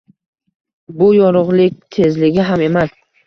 [1.01, 2.99] Bu yorug‘lik tezligi ham emas.